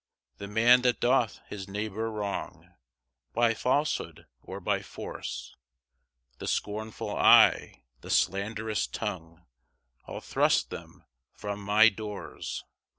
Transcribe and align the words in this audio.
3 0.39 0.47
The 0.47 0.51
man 0.51 0.81
that 0.81 0.99
doth 0.99 1.41
his 1.47 1.67
neighbour 1.67 2.09
wrong, 2.09 2.73
By 3.33 3.53
falsehood 3.53 4.25
or 4.41 4.59
by 4.59 4.81
force; 4.81 5.55
The 6.39 6.47
scornful 6.47 7.15
eye, 7.15 7.83
the 7.99 8.09
slanderous 8.09 8.87
tongue, 8.87 9.45
I'll 10.07 10.19
thrust 10.19 10.71
them 10.71 11.05
from 11.35 11.61
my 11.61 11.89
doors. 11.89 12.63